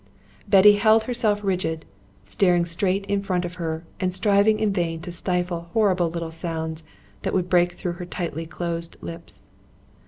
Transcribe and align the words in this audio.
Betty 0.47 0.77
held 0.77 1.03
herself 1.03 1.43
rigid, 1.43 1.85
staring 2.23 2.65
straight 2.65 3.05
in 3.05 3.21
front 3.21 3.45
of 3.45 3.53
her, 3.61 3.85
and 3.99 4.11
striving 4.11 4.59
in 4.59 4.73
vain 4.73 4.99
to 5.01 5.11
stifle 5.11 5.69
horrible 5.73 6.09
little 6.09 6.31
sounds 6.31 6.83
that 7.21 7.35
would 7.35 7.51
break 7.51 7.73
through 7.73 7.91
her 8.01 8.05
tightly 8.07 8.47
closed 8.47 8.97
lips. 9.01 9.43